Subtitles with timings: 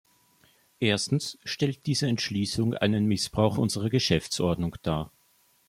[0.79, 5.11] Erstens stellt diese Entschließung einen Missbrauch unserer Geschäftsordnung dar.